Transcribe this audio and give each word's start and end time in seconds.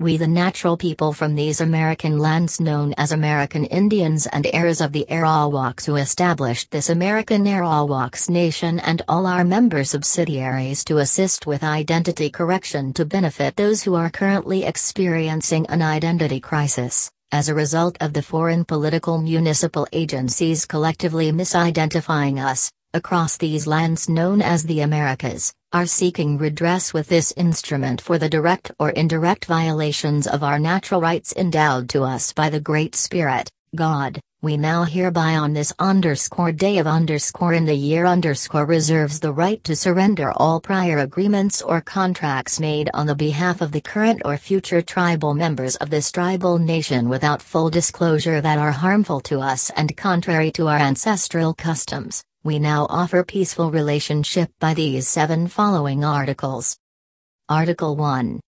We 0.00 0.16
the 0.16 0.26
natural 0.26 0.78
people 0.78 1.12
from 1.12 1.34
these 1.34 1.60
American 1.60 2.18
lands 2.18 2.58
known 2.58 2.94
as 2.96 3.12
American 3.12 3.66
Indians 3.66 4.26
and 4.26 4.46
heirs 4.50 4.80
of 4.80 4.92
the 4.92 5.04
Arawaks 5.10 5.84
who 5.84 5.96
established 5.96 6.70
this 6.70 6.88
American 6.88 7.44
Arawaks 7.44 8.30
nation 8.30 8.80
and 8.80 9.02
all 9.08 9.26
our 9.26 9.44
member 9.44 9.84
subsidiaries 9.84 10.86
to 10.86 11.00
assist 11.00 11.46
with 11.46 11.62
identity 11.62 12.30
correction 12.30 12.94
to 12.94 13.04
benefit 13.04 13.56
those 13.56 13.82
who 13.82 13.94
are 13.94 14.08
currently 14.08 14.64
experiencing 14.64 15.66
an 15.66 15.82
identity 15.82 16.40
crisis, 16.40 17.12
as 17.30 17.50
a 17.50 17.54
result 17.54 17.98
of 18.00 18.14
the 18.14 18.22
foreign 18.22 18.64
political 18.64 19.20
municipal 19.20 19.86
agencies 19.92 20.64
collectively 20.64 21.30
misidentifying 21.30 22.42
us, 22.42 22.72
across 22.92 23.36
these 23.36 23.66
lands 23.66 24.08
known 24.08 24.42
as 24.42 24.64
the 24.64 24.80
Americas 24.80 25.52
are 25.72 25.86
seeking 25.86 26.36
redress 26.36 26.92
with 26.92 27.06
this 27.08 27.32
instrument 27.36 28.00
for 28.00 28.18
the 28.18 28.28
direct 28.28 28.72
or 28.80 28.90
indirect 28.90 29.44
violations 29.44 30.26
of 30.26 30.42
our 30.42 30.58
natural 30.58 31.00
rights 31.00 31.32
endowed 31.36 31.88
to 31.88 32.02
us 32.02 32.32
by 32.32 32.50
the 32.50 32.60
Great 32.60 32.96
Spirit, 32.96 33.48
God, 33.76 34.20
we 34.42 34.56
now 34.56 34.82
hereby 34.82 35.36
on 35.36 35.52
this 35.52 35.72
underscore 35.78 36.50
day 36.50 36.78
of 36.78 36.88
underscore 36.88 37.52
in 37.52 37.66
the 37.66 37.74
year 37.74 38.06
underscore 38.06 38.66
reserves 38.66 39.20
the 39.20 39.32
right 39.32 39.62
to 39.62 39.76
surrender 39.76 40.32
all 40.34 40.60
prior 40.60 40.98
agreements 40.98 41.62
or 41.62 41.80
contracts 41.80 42.58
made 42.58 42.90
on 42.94 43.06
the 43.06 43.14
behalf 43.14 43.60
of 43.60 43.70
the 43.70 43.80
current 43.80 44.22
or 44.24 44.36
future 44.36 44.82
tribal 44.82 45.34
members 45.34 45.76
of 45.76 45.90
this 45.90 46.10
tribal 46.10 46.58
nation 46.58 47.08
without 47.08 47.42
full 47.42 47.70
disclosure 47.70 48.40
that 48.40 48.58
are 48.58 48.72
harmful 48.72 49.20
to 49.20 49.38
us 49.38 49.70
and 49.76 49.96
contrary 49.96 50.50
to 50.50 50.66
our 50.66 50.78
ancestral 50.78 51.54
customs 51.54 52.24
we 52.42 52.58
now 52.58 52.86
offer 52.88 53.22
peaceful 53.22 53.70
relationship 53.70 54.50
by 54.58 54.72
these 54.72 55.06
seven 55.06 55.46
following 55.46 56.02
articles. 56.02 56.78
Article 57.50 57.96
1. 57.96 58.40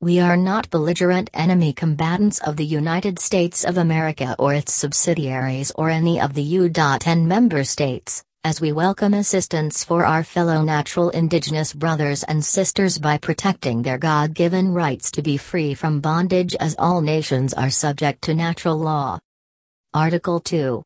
We 0.00 0.18
are 0.18 0.36
not 0.36 0.68
belligerent 0.70 1.30
enemy 1.32 1.72
combatants 1.72 2.40
of 2.40 2.56
the 2.56 2.66
United 2.66 3.20
States 3.20 3.64
of 3.64 3.78
America 3.78 4.34
or 4.40 4.52
its 4.54 4.74
subsidiaries 4.74 5.70
or 5.76 5.90
any 5.90 6.20
of 6.20 6.34
the 6.34 6.42
U.N 6.42 7.28
member 7.28 7.62
states, 7.62 8.24
as 8.42 8.60
we 8.60 8.72
welcome 8.72 9.14
assistance 9.14 9.84
for 9.84 10.04
our 10.04 10.24
fellow 10.24 10.64
natural 10.64 11.10
indigenous 11.10 11.72
brothers 11.72 12.24
and 12.24 12.44
sisters 12.44 12.98
by 12.98 13.16
protecting 13.16 13.82
their 13.82 13.98
God 13.98 14.34
given 14.34 14.72
rights 14.74 15.08
to 15.12 15.22
be 15.22 15.36
free 15.36 15.74
from 15.74 16.00
bondage 16.00 16.56
as 16.56 16.74
all 16.80 17.00
nations 17.00 17.54
are 17.54 17.70
subject 17.70 18.22
to 18.22 18.34
natural 18.34 18.76
law. 18.76 19.20
Article 19.94 20.40
2. 20.40 20.82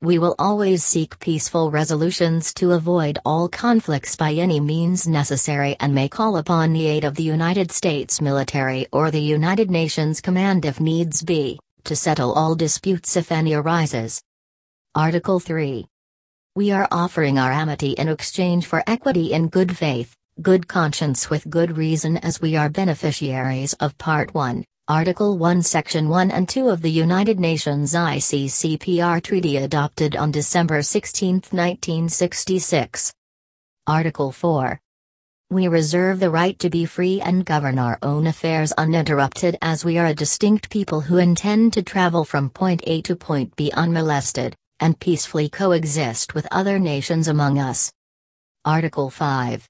We 0.00 0.20
will 0.20 0.36
always 0.38 0.84
seek 0.84 1.18
peaceful 1.18 1.72
resolutions 1.72 2.54
to 2.54 2.70
avoid 2.70 3.18
all 3.24 3.48
conflicts 3.48 4.14
by 4.14 4.32
any 4.32 4.60
means 4.60 5.08
necessary 5.08 5.74
and 5.80 5.92
may 5.92 6.08
call 6.08 6.36
upon 6.36 6.72
the 6.72 6.86
aid 6.86 7.02
of 7.02 7.16
the 7.16 7.24
United 7.24 7.72
States 7.72 8.20
military 8.20 8.86
or 8.92 9.10
the 9.10 9.20
United 9.20 9.72
Nations 9.72 10.20
Command 10.20 10.64
if 10.64 10.78
needs 10.78 11.24
be, 11.24 11.58
to 11.82 11.96
settle 11.96 12.32
all 12.32 12.54
disputes 12.54 13.16
if 13.16 13.32
any 13.32 13.54
arises. 13.54 14.22
Article 14.94 15.40
3. 15.40 15.84
We 16.54 16.70
are 16.70 16.86
offering 16.92 17.36
our 17.36 17.50
amity 17.50 17.90
in 17.90 18.08
exchange 18.08 18.66
for 18.66 18.84
equity 18.86 19.32
in 19.32 19.48
good 19.48 19.76
faith, 19.76 20.14
good 20.40 20.68
conscience 20.68 21.28
with 21.28 21.50
good 21.50 21.76
reason 21.76 22.18
as 22.18 22.40
we 22.40 22.54
are 22.54 22.68
beneficiaries 22.68 23.72
of 23.80 23.98
Part 23.98 24.32
1, 24.32 24.64
Article 24.88 25.36
1 25.36 25.60
Section 25.60 26.08
1 26.08 26.30
and 26.30 26.48
2 26.48 26.70
of 26.70 26.80
the 26.80 26.90
United 26.90 27.38
Nations 27.38 27.92
ICCPR 27.92 29.22
Treaty 29.22 29.58
adopted 29.58 30.16
on 30.16 30.30
December 30.30 30.80
16, 30.80 31.34
1966. 31.50 33.12
Article 33.86 34.32
4. 34.32 34.80
We 35.50 35.68
reserve 35.68 36.20
the 36.20 36.30
right 36.30 36.58
to 36.60 36.70
be 36.70 36.86
free 36.86 37.20
and 37.20 37.44
govern 37.44 37.78
our 37.78 37.98
own 38.00 38.26
affairs 38.28 38.72
uninterrupted 38.78 39.58
as 39.60 39.84
we 39.84 39.98
are 39.98 40.06
a 40.06 40.14
distinct 40.14 40.70
people 40.70 41.02
who 41.02 41.18
intend 41.18 41.74
to 41.74 41.82
travel 41.82 42.24
from 42.24 42.48
point 42.48 42.80
A 42.86 43.02
to 43.02 43.14
point 43.14 43.54
B 43.56 43.70
unmolested, 43.74 44.56
and 44.80 44.98
peacefully 44.98 45.50
coexist 45.50 46.34
with 46.34 46.48
other 46.50 46.78
nations 46.78 47.28
among 47.28 47.58
us. 47.58 47.92
Article 48.64 49.10
5. 49.10 49.68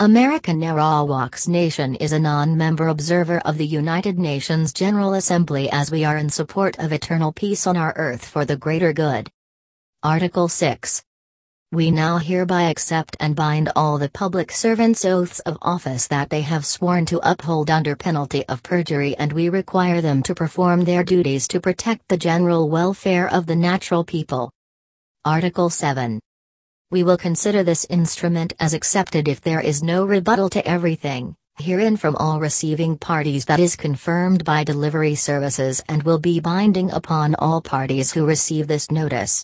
American 0.00 0.62
Arawaks 0.62 1.46
Nation 1.46 1.94
is 1.96 2.12
a 2.12 2.18
non-member 2.18 2.88
observer 2.88 3.38
of 3.40 3.58
the 3.58 3.66
United 3.66 4.18
Nations 4.18 4.72
General 4.72 5.12
Assembly 5.12 5.68
as 5.70 5.90
we 5.90 6.06
are 6.06 6.16
in 6.16 6.30
support 6.30 6.78
of 6.78 6.90
eternal 6.90 7.32
peace 7.32 7.66
on 7.66 7.76
our 7.76 7.92
earth 7.96 8.24
for 8.24 8.46
the 8.46 8.56
greater 8.56 8.94
good. 8.94 9.28
Article 10.02 10.48
6. 10.48 11.04
We 11.70 11.90
now 11.90 12.16
hereby 12.16 12.70
accept 12.70 13.14
and 13.20 13.36
bind 13.36 13.70
all 13.76 13.98
the 13.98 14.08
public 14.08 14.50
servants' 14.52 15.04
oaths 15.04 15.40
of 15.40 15.58
office 15.60 16.06
that 16.06 16.30
they 16.30 16.40
have 16.40 16.64
sworn 16.64 17.04
to 17.04 17.20
uphold 17.22 17.68
under 17.68 17.94
penalty 17.94 18.42
of 18.46 18.62
perjury 18.62 19.14
and 19.18 19.30
we 19.34 19.50
require 19.50 20.00
them 20.00 20.22
to 20.22 20.34
perform 20.34 20.84
their 20.84 21.04
duties 21.04 21.46
to 21.48 21.60
protect 21.60 22.08
the 22.08 22.16
general 22.16 22.70
welfare 22.70 23.28
of 23.28 23.44
the 23.44 23.54
natural 23.54 24.02
people. 24.02 24.50
Article 25.26 25.68
7. 25.68 26.20
We 26.92 27.04
will 27.04 27.18
consider 27.18 27.62
this 27.62 27.86
instrument 27.88 28.52
as 28.58 28.74
accepted 28.74 29.28
if 29.28 29.40
there 29.40 29.60
is 29.60 29.80
no 29.80 30.04
rebuttal 30.04 30.48
to 30.50 30.66
everything, 30.66 31.36
herein 31.60 31.96
from 31.96 32.16
all 32.16 32.40
receiving 32.40 32.98
parties 32.98 33.44
that 33.44 33.60
is 33.60 33.76
confirmed 33.76 34.44
by 34.44 34.64
delivery 34.64 35.14
services 35.14 35.80
and 35.88 36.02
will 36.02 36.18
be 36.18 36.40
binding 36.40 36.90
upon 36.90 37.36
all 37.36 37.60
parties 37.60 38.10
who 38.10 38.26
receive 38.26 38.66
this 38.66 38.90
notice. 38.90 39.38